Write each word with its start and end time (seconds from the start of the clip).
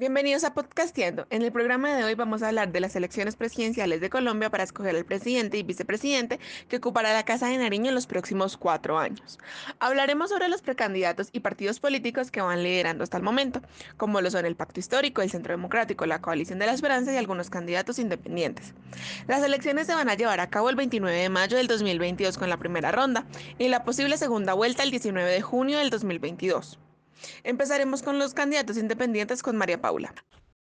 Bienvenidos 0.00 0.44
a 0.44 0.54
Podcastiendo. 0.54 1.26
En 1.28 1.42
el 1.42 1.52
programa 1.52 1.94
de 1.94 2.04
hoy 2.04 2.14
vamos 2.14 2.42
a 2.42 2.48
hablar 2.48 2.72
de 2.72 2.80
las 2.80 2.96
elecciones 2.96 3.36
presidenciales 3.36 4.00
de 4.00 4.08
Colombia 4.08 4.48
para 4.48 4.64
escoger 4.64 4.96
al 4.96 5.04
presidente 5.04 5.58
y 5.58 5.62
vicepresidente 5.62 6.40
que 6.68 6.76
ocupará 6.78 7.12
la 7.12 7.26
Casa 7.26 7.48
de 7.48 7.58
Nariño 7.58 7.90
en 7.90 7.94
los 7.94 8.06
próximos 8.06 8.56
cuatro 8.56 8.98
años. 8.98 9.38
Hablaremos 9.78 10.30
sobre 10.30 10.48
los 10.48 10.62
precandidatos 10.62 11.28
y 11.32 11.40
partidos 11.40 11.80
políticos 11.80 12.30
que 12.30 12.40
van 12.40 12.62
liderando 12.62 13.04
hasta 13.04 13.18
el 13.18 13.22
momento, 13.22 13.60
como 13.98 14.22
lo 14.22 14.30
son 14.30 14.46
el 14.46 14.56
Pacto 14.56 14.80
Histórico, 14.80 15.20
el 15.20 15.30
Centro 15.30 15.52
Democrático, 15.52 16.06
la 16.06 16.22
Coalición 16.22 16.58
de 16.60 16.64
la 16.64 16.72
Esperanza 16.72 17.12
y 17.12 17.18
algunos 17.18 17.50
candidatos 17.50 17.98
independientes. 17.98 18.72
Las 19.28 19.42
elecciones 19.42 19.86
se 19.86 19.94
van 19.94 20.08
a 20.08 20.14
llevar 20.14 20.40
a 20.40 20.48
cabo 20.48 20.70
el 20.70 20.76
29 20.76 21.14
de 21.14 21.28
mayo 21.28 21.58
del 21.58 21.66
2022 21.66 22.38
con 22.38 22.48
la 22.48 22.56
primera 22.56 22.90
ronda 22.90 23.26
y 23.58 23.68
la 23.68 23.84
posible 23.84 24.16
segunda 24.16 24.54
vuelta 24.54 24.82
el 24.82 24.92
19 24.92 25.30
de 25.30 25.42
junio 25.42 25.76
del 25.76 25.90
2022. 25.90 26.78
Empezaremos 27.44 28.02
con 28.02 28.18
los 28.18 28.34
candidatos 28.34 28.76
independientes 28.76 29.42
con 29.42 29.56
María 29.56 29.80
Paula. 29.80 30.14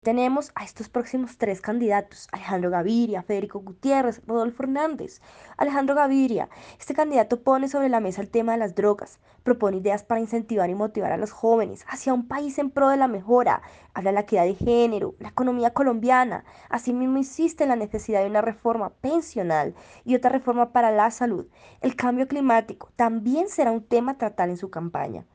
Tenemos 0.03 0.53
a 0.55 0.63
estos 0.63 0.87
próximos 0.87 1.37
tres 1.37 1.59
candidatos, 1.59 2.29
Alejandro 2.31 2.69
Gaviria, 2.69 3.23
Federico 3.23 3.59
Gutiérrez, 3.59 4.21
Rodolfo 4.25 4.63
Hernández. 4.63 5.21
Alejandro 5.57 5.95
Gaviria, 5.95 6.49
este 6.79 6.93
candidato 6.93 7.41
pone 7.41 7.67
sobre 7.67 7.89
la 7.89 7.99
mesa 7.99 8.21
el 8.21 8.29
tema 8.29 8.53
de 8.53 8.59
las 8.59 8.73
drogas, 8.73 9.19
propone 9.43 9.77
ideas 9.77 10.03
para 10.03 10.21
incentivar 10.21 10.69
y 10.69 10.75
motivar 10.75 11.11
a 11.11 11.17
los 11.17 11.31
jóvenes 11.31 11.83
hacia 11.89 12.13
un 12.13 12.27
país 12.27 12.57
en 12.57 12.69
pro 12.69 12.87
de 12.87 12.95
la 12.95 13.09
mejora, 13.09 13.63
habla 13.93 14.11
de 14.11 14.15
la 14.15 14.21
equidad 14.21 14.45
de 14.45 14.55
género, 14.55 15.15
la 15.19 15.29
economía 15.29 15.73
colombiana, 15.73 16.45
asimismo 16.69 17.17
insiste 17.17 17.63
en 17.63 17.69
la 17.69 17.75
necesidad 17.75 18.21
de 18.21 18.29
una 18.29 18.41
reforma 18.41 18.91
pensional 19.01 19.75
y 20.05 20.15
otra 20.15 20.29
reforma 20.29 20.71
para 20.71 20.91
la 20.91 21.11
salud. 21.11 21.47
El 21.81 21.97
cambio 21.97 22.29
climático 22.29 22.91
también 22.95 23.49
será 23.49 23.71
un 23.71 23.83
tema 23.83 24.13
a 24.13 24.17
tratar 24.17 24.47
en 24.47 24.57
su 24.57 24.69
campaña. 24.69 25.25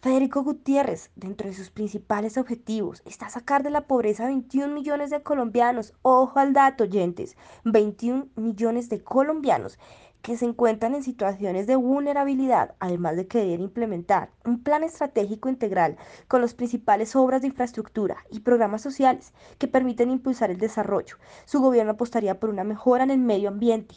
Federico 0.00 0.44
Gutiérrez, 0.44 1.10
dentro 1.16 1.48
de 1.48 1.54
sus 1.54 1.70
principales 1.70 2.38
objetivos, 2.38 3.02
está 3.04 3.28
sacar 3.30 3.64
de 3.64 3.70
la 3.70 3.88
pobreza 3.88 4.22
a 4.22 4.28
21 4.28 4.72
millones 4.72 5.10
de 5.10 5.24
colombianos. 5.24 5.92
Ojo 6.02 6.38
al 6.38 6.52
dato, 6.52 6.84
oyentes, 6.84 7.36
21 7.64 8.28
millones 8.36 8.88
de 8.90 9.02
colombianos 9.02 9.76
que 10.22 10.36
se 10.36 10.44
encuentran 10.44 10.94
en 10.94 11.02
situaciones 11.02 11.66
de 11.66 11.74
vulnerabilidad, 11.74 12.76
además 12.78 13.16
de 13.16 13.26
querer 13.26 13.58
implementar 13.58 14.30
un 14.44 14.62
plan 14.62 14.84
estratégico 14.84 15.48
integral 15.48 15.96
con 16.28 16.42
las 16.42 16.54
principales 16.54 17.16
obras 17.16 17.40
de 17.42 17.48
infraestructura 17.48 18.18
y 18.30 18.38
programas 18.38 18.82
sociales 18.82 19.32
que 19.58 19.66
permiten 19.66 20.12
impulsar 20.12 20.52
el 20.52 20.58
desarrollo. 20.58 21.16
Su 21.44 21.60
gobierno 21.60 21.90
apostaría 21.90 22.38
por 22.38 22.50
una 22.50 22.62
mejora 22.62 23.02
en 23.02 23.10
el 23.10 23.18
medio 23.18 23.48
ambiente. 23.48 23.96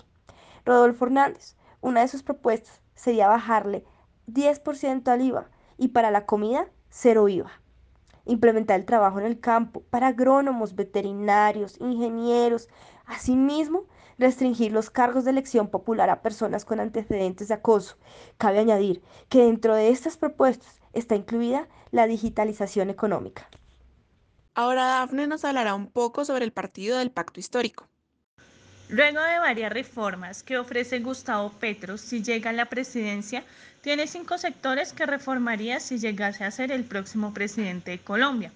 Rodolfo 0.65 1.05
Hernández, 1.05 1.55
una 1.80 2.02
de 2.02 2.08
sus 2.08 2.23
propuestas 2.23 2.81
sería 2.95 3.27
bajarle 3.27 3.86
10% 4.25 5.08
al 5.08 5.21
IVA 5.21 5.50
y 5.81 5.87
para 5.87 6.11
la 6.11 6.27
comida, 6.27 6.67
cero 6.91 7.27
IVA. 7.27 7.51
Implementar 8.25 8.79
el 8.79 8.85
trabajo 8.85 9.19
en 9.19 9.25
el 9.25 9.39
campo 9.39 9.81
para 9.89 10.09
agrónomos, 10.09 10.75
veterinarios, 10.75 11.81
ingenieros. 11.81 12.69
Asimismo, 13.07 13.85
restringir 14.19 14.71
los 14.71 14.91
cargos 14.91 15.25
de 15.25 15.31
elección 15.31 15.69
popular 15.69 16.11
a 16.11 16.21
personas 16.21 16.65
con 16.65 16.79
antecedentes 16.79 17.47
de 17.47 17.55
acoso. 17.55 17.97
Cabe 18.37 18.59
añadir 18.59 19.02
que 19.27 19.39
dentro 19.39 19.73
de 19.73 19.89
estas 19.89 20.17
propuestas 20.17 20.79
está 20.93 21.15
incluida 21.15 21.67
la 21.89 22.05
digitalización 22.05 22.91
económica. 22.91 23.49
Ahora 24.53 24.85
Dafne 24.85 25.25
nos 25.25 25.45
hablará 25.45 25.73
un 25.73 25.87
poco 25.87 26.25
sobre 26.25 26.45
el 26.45 26.53
partido 26.53 26.99
del 26.99 27.09
Pacto 27.09 27.39
Histórico. 27.39 27.87
Luego 28.92 29.22
de 29.22 29.39
varias 29.39 29.72
reformas 29.72 30.44
que 30.44 30.58
ofrece 30.58 31.00
Gustavo 31.00 31.50
Petro 31.50 31.97
si 31.97 32.22
llega 32.22 32.50
a 32.50 32.53
la 32.53 32.66
presidencia, 32.66 33.45
tiene 33.80 34.06
cinco 34.06 34.38
sectores 34.38 34.92
que 34.92 35.06
reformaría 35.06 35.80
si 35.80 35.98
llegase 35.98 36.44
a 36.44 36.52
ser 36.52 36.73
el 36.73 36.83
próximo 36.83 37.33
presidente 37.33 37.92
de 37.92 37.99
Colombia. 37.99 38.52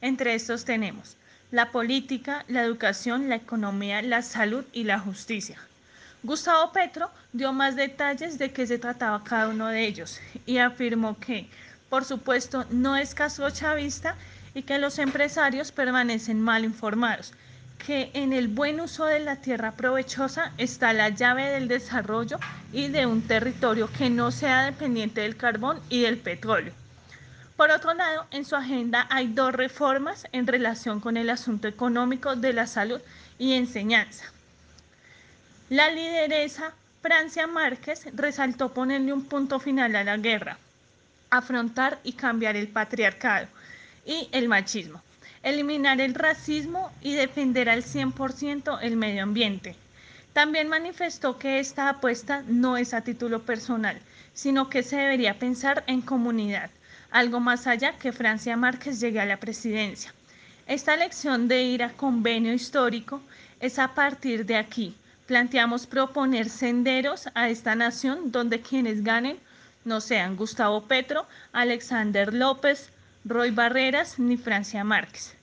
Entre 0.00 0.34
estos 0.34 0.64
tenemos 0.64 1.16
la 1.50 1.72
política, 1.72 2.44
la 2.46 2.62
educación, 2.62 3.28
la 3.28 3.34
economía, 3.34 4.00
la 4.00 4.22
salud 4.22 4.64
y 4.72 4.84
la 4.84 5.00
justicia. 5.00 5.58
Gustavo 6.22 6.70
Petro 6.70 7.10
dio 7.32 7.52
más 7.52 7.74
detalles 7.74 8.38
de 8.38 8.52
qué 8.52 8.68
se 8.68 8.78
trataba 8.78 9.24
cada 9.24 9.48
uno 9.48 9.66
de 9.66 9.84
ellos 9.84 10.20
y 10.46 10.58
afirmó 10.58 11.18
que, 11.18 11.48
por 11.88 12.04
supuesto, 12.04 12.64
no 12.70 12.96
es 12.96 13.12
caso 13.12 13.50
chavista 13.50 14.14
y 14.54 14.62
que 14.62 14.78
los 14.78 15.00
empresarios 15.00 15.72
permanecen 15.72 16.40
mal 16.40 16.64
informados 16.64 17.32
que 17.86 18.10
en 18.14 18.32
el 18.32 18.48
buen 18.48 18.80
uso 18.80 19.06
de 19.06 19.20
la 19.20 19.36
tierra 19.36 19.72
provechosa 19.72 20.52
está 20.58 20.92
la 20.92 21.08
llave 21.08 21.46
del 21.50 21.68
desarrollo 21.68 22.38
y 22.72 22.88
de 22.88 23.06
un 23.06 23.22
territorio 23.22 23.90
que 23.96 24.10
no 24.10 24.30
sea 24.30 24.64
dependiente 24.64 25.22
del 25.22 25.36
carbón 25.36 25.80
y 25.88 26.02
del 26.02 26.18
petróleo. 26.18 26.72
Por 27.56 27.70
otro 27.70 27.92
lado, 27.94 28.26
en 28.30 28.44
su 28.44 28.56
agenda 28.56 29.06
hay 29.10 29.28
dos 29.28 29.52
reformas 29.52 30.26
en 30.32 30.46
relación 30.46 31.00
con 31.00 31.16
el 31.16 31.30
asunto 31.30 31.68
económico 31.68 32.36
de 32.36 32.52
la 32.52 32.66
salud 32.66 33.00
y 33.38 33.54
enseñanza. 33.54 34.24
La 35.68 35.90
lideresa 35.90 36.72
Francia 37.02 37.46
Márquez 37.46 38.06
resaltó 38.14 38.72
ponerle 38.72 39.12
un 39.12 39.24
punto 39.24 39.58
final 39.58 39.96
a 39.96 40.04
la 40.04 40.16
guerra, 40.16 40.58
afrontar 41.30 41.98
y 42.02 42.12
cambiar 42.12 42.56
el 42.56 42.68
patriarcado 42.68 43.46
y 44.04 44.28
el 44.32 44.48
machismo 44.48 45.02
eliminar 45.42 46.00
el 46.00 46.14
racismo 46.14 46.90
y 47.00 47.14
defender 47.14 47.68
al 47.68 47.82
100% 47.82 48.78
el 48.82 48.96
medio 48.96 49.22
ambiente. 49.22 49.76
También 50.32 50.68
manifestó 50.68 51.38
que 51.38 51.58
esta 51.58 51.88
apuesta 51.88 52.44
no 52.46 52.76
es 52.76 52.94
a 52.94 53.00
título 53.00 53.42
personal, 53.42 53.98
sino 54.32 54.70
que 54.70 54.82
se 54.82 54.96
debería 54.96 55.38
pensar 55.38 55.82
en 55.86 56.02
comunidad, 56.02 56.70
algo 57.10 57.40
más 57.40 57.66
allá 57.66 57.98
que 57.98 58.12
Francia 58.12 58.56
Márquez 58.56 59.00
llegue 59.00 59.20
a 59.20 59.26
la 59.26 59.38
presidencia. 59.38 60.14
Esta 60.66 60.94
elección 60.94 61.48
de 61.48 61.62
ir 61.64 61.82
a 61.82 61.92
convenio 61.94 62.52
histórico 62.52 63.20
es 63.58 63.78
a 63.78 63.94
partir 63.94 64.46
de 64.46 64.56
aquí. 64.56 64.94
Planteamos 65.26 65.86
proponer 65.86 66.48
senderos 66.48 67.28
a 67.34 67.48
esta 67.48 67.74
nación 67.74 68.30
donde 68.30 68.60
quienes 68.60 69.02
ganen 69.02 69.38
no 69.84 70.00
sean 70.00 70.36
Gustavo 70.36 70.82
Petro, 70.82 71.26
Alexander 71.52 72.32
López, 72.32 72.90
Roy 73.24 73.50
Barreras 73.50 74.18
ni 74.18 74.38
Francia 74.38 74.82
Márquez. 74.82 75.34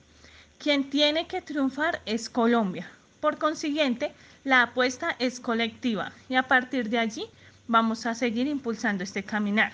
Quien 0.58 0.90
tiene 0.90 1.28
que 1.28 1.40
triunfar 1.40 2.00
es 2.06 2.28
Colombia. 2.28 2.90
Por 3.20 3.38
consiguiente, 3.38 4.12
la 4.42 4.62
apuesta 4.62 5.14
es 5.20 5.38
colectiva 5.38 6.10
y 6.28 6.34
a 6.34 6.42
partir 6.42 6.88
de 6.88 6.98
allí 6.98 7.26
vamos 7.68 8.04
a 8.04 8.16
seguir 8.16 8.48
impulsando 8.48 9.04
este 9.04 9.22
caminar. 9.22 9.70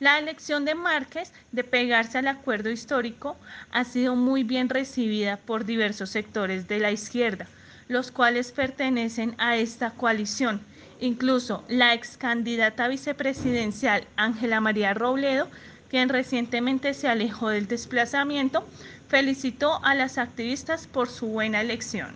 La 0.00 0.18
elección 0.18 0.66
de 0.66 0.74
Márquez 0.74 1.32
de 1.50 1.64
pegarse 1.64 2.18
al 2.18 2.28
acuerdo 2.28 2.68
histórico 2.68 3.38
ha 3.72 3.84
sido 3.84 4.16
muy 4.16 4.44
bien 4.44 4.68
recibida 4.68 5.38
por 5.38 5.64
diversos 5.64 6.10
sectores 6.10 6.68
de 6.68 6.78
la 6.78 6.90
izquierda, 6.90 7.46
los 7.88 8.10
cuales 8.10 8.52
pertenecen 8.52 9.34
a 9.38 9.56
esta 9.56 9.92
coalición. 9.92 10.60
Incluso 11.00 11.64
la 11.68 11.94
ex 11.94 12.18
candidata 12.18 12.86
vicepresidencial 12.86 14.06
Ángela 14.16 14.60
María 14.60 14.92
Robledo 14.92 15.48
quien 15.94 16.08
recientemente 16.08 16.92
se 16.92 17.06
alejó 17.06 17.50
del 17.50 17.68
desplazamiento, 17.68 18.66
felicitó 19.06 19.78
a 19.84 19.94
las 19.94 20.18
activistas 20.18 20.88
por 20.88 21.08
su 21.08 21.28
buena 21.28 21.60
elección. 21.60 22.10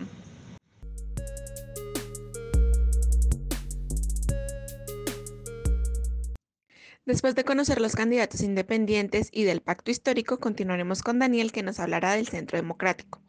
Después 7.05 7.35
de 7.35 7.45
conocer 7.45 7.79
los 7.79 7.95
candidatos 7.95 8.41
independientes 8.41 9.29
y 9.31 9.45
del 9.45 9.61
pacto 9.61 9.91
histórico, 9.91 10.41
continuaremos 10.41 11.01
con 11.01 11.17
Daniel 11.17 11.53
que 11.53 11.63
nos 11.63 11.79
hablará 11.79 12.15
del 12.15 12.27
Centro 12.27 12.57
Democrático. 12.57 13.21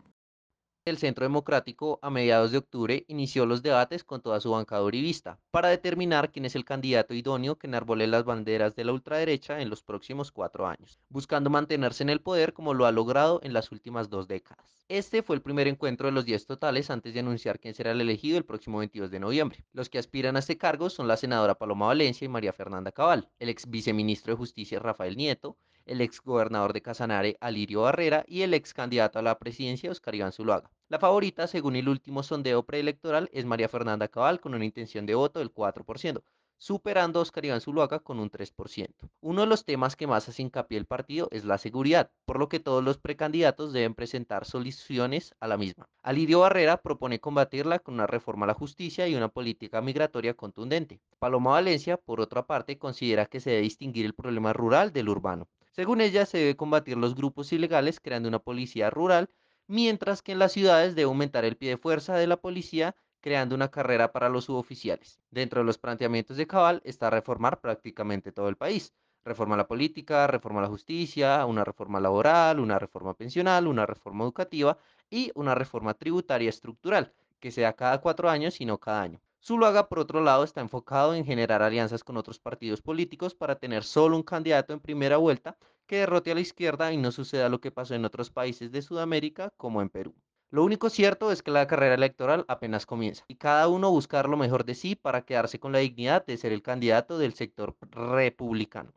El 0.86 0.96
Centro 0.96 1.26
Democrático, 1.26 1.98
a 2.00 2.08
mediados 2.08 2.52
de 2.52 2.56
octubre, 2.56 3.04
inició 3.06 3.44
los 3.44 3.62
debates 3.62 4.02
con 4.02 4.22
toda 4.22 4.40
su 4.40 4.50
bancada 4.50 4.82
uribista 4.82 5.38
para 5.50 5.68
determinar 5.68 6.32
quién 6.32 6.46
es 6.46 6.56
el 6.56 6.64
candidato 6.64 7.12
idóneo 7.12 7.58
que 7.58 7.66
enarbole 7.66 8.06
las 8.06 8.24
banderas 8.24 8.74
de 8.74 8.84
la 8.84 8.94
ultraderecha 8.94 9.60
en 9.60 9.68
los 9.68 9.82
próximos 9.82 10.32
cuatro 10.32 10.66
años, 10.66 10.98
buscando 11.10 11.50
mantenerse 11.50 12.02
en 12.02 12.08
el 12.08 12.22
poder 12.22 12.54
como 12.54 12.72
lo 12.72 12.86
ha 12.86 12.92
logrado 12.92 13.40
en 13.42 13.52
las 13.52 13.70
últimas 13.72 14.08
dos 14.08 14.26
décadas. 14.26 14.80
Este 14.88 15.22
fue 15.22 15.36
el 15.36 15.42
primer 15.42 15.68
encuentro 15.68 16.06
de 16.06 16.12
los 16.12 16.24
10 16.24 16.46
totales 16.46 16.88
antes 16.88 17.12
de 17.12 17.20
anunciar 17.20 17.60
quién 17.60 17.74
será 17.74 17.92
el 17.92 18.00
elegido 18.00 18.38
el 18.38 18.46
próximo 18.46 18.78
22 18.78 19.10
de 19.10 19.20
noviembre. 19.20 19.66
Los 19.74 19.90
que 19.90 19.98
aspiran 19.98 20.36
a 20.36 20.38
este 20.38 20.56
cargo 20.56 20.88
son 20.88 21.06
la 21.06 21.18
senadora 21.18 21.56
Paloma 21.56 21.88
Valencia 21.88 22.24
y 22.24 22.28
María 22.28 22.54
Fernanda 22.54 22.90
Cabal, 22.90 23.28
el 23.38 23.50
ex 23.50 23.68
viceministro 23.68 24.32
de 24.32 24.38
Justicia 24.38 24.78
Rafael 24.78 25.18
Nieto, 25.18 25.58
el 25.90 26.00
ex 26.00 26.20
gobernador 26.22 26.72
de 26.72 26.82
Casanare, 26.82 27.36
Alirio 27.40 27.82
Barrera, 27.82 28.24
y 28.28 28.42
el 28.42 28.54
ex 28.54 28.72
candidato 28.72 29.18
a 29.18 29.22
la 29.22 29.38
presidencia, 29.40 29.90
Oscar 29.90 30.14
Iván 30.14 30.30
Zuluaga. 30.30 30.70
La 30.88 31.00
favorita, 31.00 31.48
según 31.48 31.74
el 31.74 31.88
último 31.88 32.22
sondeo 32.22 32.62
preelectoral, 32.62 33.28
es 33.32 33.44
María 33.44 33.68
Fernanda 33.68 34.06
Cabal 34.06 34.40
con 34.40 34.54
una 34.54 34.64
intención 34.64 35.04
de 35.04 35.16
voto 35.16 35.40
del 35.40 35.52
4%, 35.52 36.22
superando 36.58 37.18
a 37.18 37.22
Oscar 37.22 37.44
Iván 37.44 37.60
Zuluaga 37.60 37.98
con 37.98 38.20
un 38.20 38.30
3%. 38.30 38.88
Uno 39.20 39.40
de 39.40 39.46
los 39.48 39.64
temas 39.64 39.96
que 39.96 40.06
más 40.06 40.28
hace 40.28 40.42
hincapié 40.42 40.78
el 40.78 40.86
partido 40.86 41.26
es 41.32 41.44
la 41.44 41.58
seguridad, 41.58 42.12
por 42.24 42.38
lo 42.38 42.48
que 42.48 42.60
todos 42.60 42.84
los 42.84 42.98
precandidatos 42.98 43.72
deben 43.72 43.94
presentar 43.94 44.44
soluciones 44.44 45.34
a 45.40 45.48
la 45.48 45.56
misma. 45.56 45.88
Alirio 46.02 46.40
Barrera 46.40 46.82
propone 46.82 47.18
combatirla 47.18 47.80
con 47.80 47.94
una 47.94 48.06
reforma 48.06 48.44
a 48.44 48.48
la 48.48 48.54
justicia 48.54 49.08
y 49.08 49.16
una 49.16 49.28
política 49.28 49.80
migratoria 49.80 50.34
contundente. 50.34 51.00
Paloma 51.18 51.52
Valencia, 51.52 51.96
por 51.96 52.20
otra 52.20 52.46
parte, 52.46 52.78
considera 52.78 53.26
que 53.26 53.40
se 53.40 53.50
debe 53.50 53.62
distinguir 53.62 54.06
el 54.06 54.14
problema 54.14 54.52
rural 54.52 54.92
del 54.92 55.08
urbano 55.08 55.48
Según 55.70 56.00
ella, 56.00 56.26
se 56.26 56.38
debe 56.38 56.56
combatir 56.56 56.96
los 56.96 57.14
grupos 57.14 57.52
ilegales 57.52 58.00
creando 58.00 58.28
una 58.28 58.38
policía 58.38 58.90
rural, 58.90 59.30
mientras 59.66 60.22
que 60.22 60.32
en 60.32 60.38
las 60.38 60.52
ciudades 60.52 60.94
debe 60.94 61.06
aumentar 61.06 61.44
el 61.44 61.56
pie 61.56 61.70
de 61.70 61.76
fuerza 61.76 62.16
de 62.16 62.26
la 62.26 62.36
policía 62.36 62.96
creando 63.20 63.54
una 63.54 63.70
carrera 63.70 64.12
para 64.12 64.28
los 64.28 64.46
suboficiales. 64.46 65.20
Dentro 65.30 65.60
de 65.60 65.66
los 65.66 65.78
planteamientos 65.78 66.36
de 66.36 66.46
Cabal 66.46 66.80
está 66.84 67.10
reformar 67.10 67.60
prácticamente 67.60 68.32
todo 68.32 68.48
el 68.48 68.56
país. 68.56 68.92
Reforma 69.24 69.56
la 69.56 69.68
política, 69.68 70.26
reforma 70.26 70.62
la 70.62 70.68
justicia, 70.68 71.44
una 71.46 71.64
reforma 71.64 72.00
laboral, 72.00 72.58
una 72.58 72.78
reforma 72.78 73.14
pensional, 73.14 73.66
una 73.66 73.86
reforma 73.86 74.24
educativa 74.24 74.78
y 75.10 75.30
una 75.34 75.54
reforma 75.54 75.94
tributaria 75.94 76.48
estructural, 76.48 77.12
que 77.38 77.50
sea 77.50 77.74
cada 77.74 78.00
cuatro 78.00 78.30
años 78.30 78.60
y 78.60 78.64
no 78.64 78.78
cada 78.78 79.02
año. 79.02 79.20
Zuluaga, 79.42 79.88
por 79.88 79.98
otro 79.98 80.20
lado, 80.20 80.44
está 80.44 80.60
enfocado 80.60 81.14
en 81.14 81.24
generar 81.24 81.62
alianzas 81.62 82.04
con 82.04 82.16
otros 82.16 82.38
partidos 82.38 82.82
políticos 82.82 83.34
para 83.34 83.56
tener 83.56 83.84
solo 83.84 84.16
un 84.16 84.22
candidato 84.22 84.72
en 84.72 84.80
primera 84.80 85.16
vuelta 85.16 85.56
que 85.86 85.96
derrote 85.96 86.30
a 86.30 86.34
la 86.34 86.40
izquierda 86.40 86.92
y 86.92 86.98
no 86.98 87.10
suceda 87.10 87.48
lo 87.48 87.60
que 87.60 87.70
pasó 87.70 87.94
en 87.94 88.04
otros 88.04 88.30
países 88.30 88.70
de 88.70 88.82
Sudamérica, 88.82 89.52
como 89.56 89.80
en 89.80 89.88
Perú. 89.88 90.14
Lo 90.50 90.62
único 90.64 90.90
cierto 90.90 91.32
es 91.32 91.42
que 91.42 91.50
la 91.50 91.66
carrera 91.66 91.94
electoral 91.94 92.44
apenas 92.48 92.84
comienza 92.84 93.24
y 93.28 93.36
cada 93.36 93.68
uno 93.68 93.90
buscar 93.90 94.28
lo 94.28 94.36
mejor 94.36 94.64
de 94.64 94.74
sí 94.74 94.94
para 94.94 95.22
quedarse 95.22 95.58
con 95.58 95.72
la 95.72 95.78
dignidad 95.78 96.26
de 96.26 96.36
ser 96.36 96.52
el 96.52 96.62
candidato 96.62 97.18
del 97.18 97.34
sector 97.34 97.76
republicano. 97.92 98.92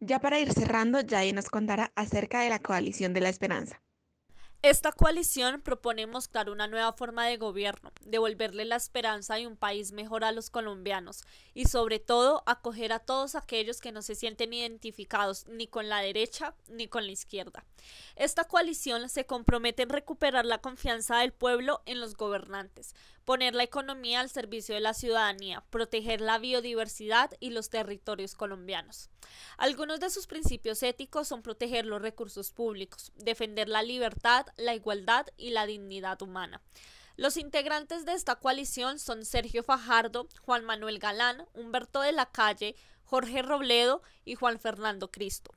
Ya 0.00 0.20
para 0.20 0.38
ir 0.38 0.52
cerrando, 0.52 0.98
Jay 1.08 1.32
nos 1.32 1.48
contará 1.48 1.92
acerca 1.96 2.40
de 2.42 2.50
la 2.50 2.58
coalición 2.58 3.14
de 3.14 3.22
la 3.22 3.30
esperanza. 3.30 3.80
Esta 4.68 4.90
coalición 4.90 5.60
propone 5.60 6.08
mostrar 6.08 6.50
una 6.50 6.66
nueva 6.66 6.92
forma 6.92 7.24
de 7.28 7.36
gobierno, 7.36 7.92
devolverle 8.00 8.64
la 8.64 8.74
esperanza 8.74 9.36
de 9.36 9.46
un 9.46 9.56
país 9.56 9.92
mejor 9.92 10.24
a 10.24 10.32
los 10.32 10.50
colombianos 10.50 11.22
y 11.54 11.66
sobre 11.66 12.00
todo 12.00 12.42
acoger 12.46 12.92
a 12.92 12.98
todos 12.98 13.36
aquellos 13.36 13.80
que 13.80 13.92
no 13.92 14.02
se 14.02 14.16
sienten 14.16 14.52
identificados 14.52 15.46
ni 15.46 15.68
con 15.68 15.88
la 15.88 16.00
derecha 16.00 16.56
ni 16.66 16.88
con 16.88 17.06
la 17.06 17.12
izquierda. 17.12 17.64
Esta 18.16 18.42
coalición 18.42 19.08
se 19.08 19.24
compromete 19.24 19.84
en 19.84 19.90
recuperar 19.90 20.44
la 20.44 20.58
confianza 20.58 21.18
del 21.18 21.32
pueblo 21.32 21.82
en 21.86 22.00
los 22.00 22.16
gobernantes, 22.16 22.96
poner 23.24 23.54
la 23.54 23.62
economía 23.62 24.18
al 24.18 24.30
servicio 24.30 24.74
de 24.74 24.80
la 24.80 24.94
ciudadanía, 24.94 25.62
proteger 25.70 26.20
la 26.20 26.38
biodiversidad 26.38 27.30
y 27.38 27.50
los 27.50 27.70
territorios 27.70 28.34
colombianos. 28.34 29.10
Algunos 29.58 30.00
de 30.00 30.10
sus 30.10 30.26
principios 30.26 30.82
éticos 30.82 31.28
son 31.28 31.42
proteger 31.42 31.86
los 31.86 32.02
recursos 32.02 32.50
públicos, 32.52 33.12
defender 33.16 33.68
la 33.68 33.82
libertad, 33.82 34.46
la 34.56 34.74
igualdad 34.74 35.26
y 35.36 35.50
la 35.50 35.66
dignidad 35.66 36.20
humana. 36.22 36.62
Los 37.16 37.38
integrantes 37.38 38.04
de 38.04 38.12
esta 38.12 38.36
coalición 38.36 38.98
son 38.98 39.24
Sergio 39.24 39.62
Fajardo, 39.62 40.28
Juan 40.42 40.64
Manuel 40.64 40.98
Galán, 40.98 41.46
Humberto 41.54 42.02
de 42.02 42.12
la 42.12 42.26
Calle, 42.26 42.76
Jorge 43.06 43.42
Robledo 43.42 44.02
y 44.24 44.34
Juan 44.34 44.58
Fernando 44.58 45.10
Cristo. 45.10 45.52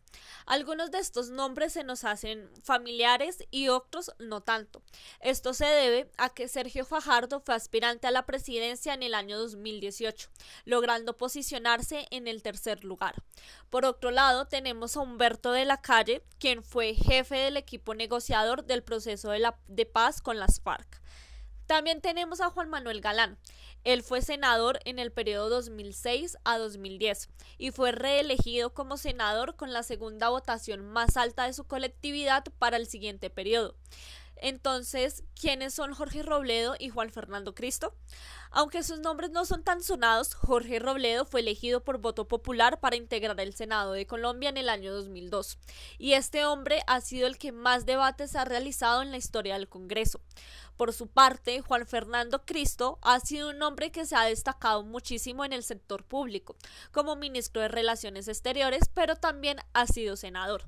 Algunos 0.45 0.91
de 0.91 0.99
estos 0.99 1.29
nombres 1.29 1.73
se 1.73 1.83
nos 1.83 2.03
hacen 2.03 2.49
familiares 2.63 3.43
y 3.51 3.67
otros 3.69 4.11
no 4.19 4.41
tanto. 4.41 4.81
Esto 5.19 5.53
se 5.53 5.65
debe 5.65 6.09
a 6.17 6.29
que 6.29 6.47
Sergio 6.47 6.85
Fajardo 6.85 7.39
fue 7.41 7.55
aspirante 7.55 8.07
a 8.07 8.11
la 8.11 8.25
presidencia 8.25 8.93
en 8.93 9.03
el 9.03 9.13
año 9.13 9.37
2018, 9.37 10.29
logrando 10.65 11.17
posicionarse 11.17 12.07
en 12.11 12.27
el 12.27 12.41
tercer 12.41 12.83
lugar. 12.83 13.15
Por 13.69 13.85
otro 13.85 14.11
lado, 14.11 14.47
tenemos 14.47 14.95
a 14.95 15.01
Humberto 15.01 15.51
de 15.51 15.65
la 15.65 15.81
Calle, 15.81 16.23
quien 16.39 16.63
fue 16.63 16.95
jefe 16.95 17.35
del 17.35 17.57
equipo 17.57 17.93
negociador 17.95 18.65
del 18.65 18.83
proceso 18.83 19.31
de, 19.31 19.39
la, 19.39 19.59
de 19.67 19.85
paz 19.85 20.21
con 20.21 20.39
las 20.39 20.61
FARC. 20.61 21.01
También 21.69 22.01
tenemos 22.01 22.41
a 22.41 22.49
Juan 22.49 22.67
Manuel 22.67 22.99
Galán. 22.99 23.37
Él 23.83 24.01
fue 24.01 24.23
senador 24.23 24.79
en 24.85 24.97
el 24.97 25.11
periodo 25.11 25.49
2006 25.49 26.39
a 26.43 26.57
2010 26.57 27.29
y 27.59 27.69
fue 27.69 27.91
reelegido 27.91 28.73
como 28.73 28.97
senador 28.97 29.55
con 29.55 29.71
la 29.71 29.83
segunda 29.83 30.29
votación 30.29 30.83
más 30.83 31.15
alta 31.15 31.45
de 31.45 31.53
su 31.53 31.65
colectividad 31.65 32.43
para 32.57 32.77
el 32.77 32.87
siguiente 32.87 33.29
periodo. 33.29 33.75
Entonces, 34.41 35.23
¿quiénes 35.39 35.73
son 35.73 35.93
Jorge 35.93 36.23
Robledo 36.23 36.75
y 36.79 36.89
Juan 36.89 37.11
Fernando 37.11 37.53
Cristo? 37.53 37.93
Aunque 38.51 38.83
sus 38.83 38.99
nombres 38.99 39.31
no 39.31 39.45
son 39.45 39.63
tan 39.63 39.83
sonados, 39.83 40.33
Jorge 40.33 40.79
Robledo 40.79 41.25
fue 41.25 41.41
elegido 41.41 41.83
por 41.83 41.99
voto 41.99 42.27
popular 42.27 42.79
para 42.79 42.95
integrar 42.95 43.39
el 43.41 43.53
Senado 43.53 43.91
de 43.91 44.07
Colombia 44.07 44.49
en 44.49 44.57
el 44.57 44.69
año 44.69 44.93
2002, 44.93 45.59
y 45.97 46.13
este 46.13 46.45
hombre 46.45 46.81
ha 46.87 47.01
sido 47.01 47.27
el 47.27 47.37
que 47.37 47.51
más 47.51 47.85
debates 47.85 48.35
ha 48.35 48.45
realizado 48.45 49.01
en 49.01 49.11
la 49.11 49.17
historia 49.17 49.55
del 49.55 49.67
Congreso. 49.67 50.21
Por 50.79 50.93
su 50.93 51.07
parte, 51.07 51.59
Juan 51.59 51.85
Fernando 51.85 52.45
Cristo 52.45 52.99
ha 53.01 53.19
sido 53.19 53.49
un 53.49 53.61
hombre 53.63 53.91
que 53.91 54.05
se 54.05 54.15
ha 54.15 54.23
destacado 54.23 54.81
muchísimo 54.81 55.43
en 55.43 55.51
el 55.51 55.61
sector 55.61 56.05
público, 56.05 56.55
como 56.93 57.17
ministro 57.17 57.61
de 57.61 57.67
Relaciones 57.67 58.29
Exteriores, 58.29 58.89
pero 58.93 59.17
también 59.17 59.57
ha 59.73 59.87
sido 59.87 60.15
senador. 60.15 60.63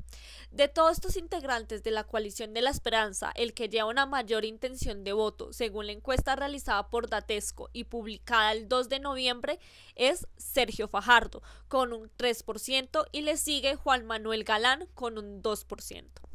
De 0.52 0.68
todos 0.68 0.92
estos 0.92 1.16
integrantes 1.16 1.82
de 1.84 1.92
la 1.92 2.04
coalición 2.04 2.54
de 2.54 2.62
la 2.62 2.72
esperanza, 2.72 3.32
el 3.36 3.54
que 3.54 3.70
lleva 3.70 3.88
una 3.88 4.06
mayor 4.06 4.44
intención 4.44 5.06
de 5.06 5.14
voto, 5.14 5.54
según 5.54 5.86
la 5.86 5.94
encuesta 5.94 6.36
realizada 6.36 6.90
por 6.90 7.08
Datesco 7.08 7.70
y 7.72 7.86
publicada 7.86 8.52
el 8.52 8.68
2 8.68 8.90
de 8.90 9.00
noviembre, 9.00 9.60
es 9.96 10.28
Sergio 10.36 10.90
Fajardo, 10.90 11.42
con 11.70 11.94
un 11.94 12.12
3%, 12.18 13.06
y 13.14 13.22
le 13.22 13.38
sigue 13.38 13.78
Juan 13.78 14.06
Manuel 14.06 14.44
Galán, 14.44 14.90
con 14.94 15.18
un 15.18 15.42
2%. 15.42 16.31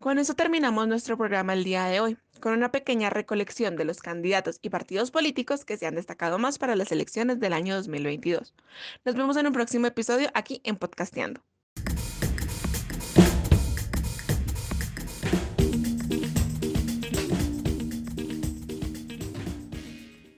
Con 0.00 0.18
eso 0.18 0.32
terminamos 0.32 0.88
nuestro 0.88 1.18
programa 1.18 1.52
el 1.52 1.62
día 1.62 1.84
de 1.84 2.00
hoy, 2.00 2.16
con 2.40 2.54
una 2.54 2.72
pequeña 2.72 3.10
recolección 3.10 3.76
de 3.76 3.84
los 3.84 4.00
candidatos 4.00 4.58
y 4.62 4.70
partidos 4.70 5.10
políticos 5.10 5.66
que 5.66 5.76
se 5.76 5.86
han 5.86 5.94
destacado 5.94 6.38
más 6.38 6.56
para 6.56 6.74
las 6.74 6.90
elecciones 6.90 7.38
del 7.38 7.52
año 7.52 7.76
2022. 7.76 8.54
Nos 9.04 9.14
vemos 9.14 9.36
en 9.36 9.46
un 9.48 9.52
próximo 9.52 9.86
episodio 9.86 10.30
aquí 10.32 10.62
en 10.64 10.76
Podcasteando. 10.76 11.42